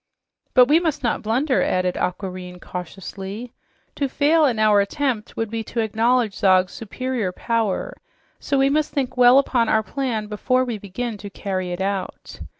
"But 0.55 0.65
we 0.67 0.79
must 0.79 1.03
not 1.03 1.21
blunder," 1.21 1.61
added 1.61 1.93
Aquareine 1.95 2.59
cautiously. 2.59 3.53
"To 3.97 4.09
fail 4.09 4.45
in 4.45 4.57
our 4.57 4.79
attempt 4.81 5.37
would 5.37 5.51
be 5.51 5.63
to 5.65 5.79
acknowledge 5.79 6.33
Zog's 6.33 6.73
superior 6.73 7.31
power, 7.31 7.93
so 8.39 8.57
we 8.57 8.71
must 8.71 8.91
think 8.91 9.15
well 9.15 9.37
upon 9.37 9.69
our 9.69 9.83
plan 9.83 10.25
before 10.25 10.65
we 10.65 10.79
begin 10.79 11.17
to 11.19 11.29
carry 11.29 11.71
it 11.71 11.81
out. 11.81 12.39